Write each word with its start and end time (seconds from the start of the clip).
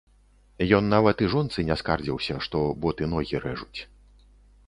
Ён 0.77 0.87
нават 0.93 1.17
і 1.25 1.27
жонцы 1.33 1.65
не 1.67 1.75
скардзіўся, 1.81 2.39
што 2.45 2.63
боты 2.85 3.03
ногі 3.13 3.35
рэжуць. 3.47 3.79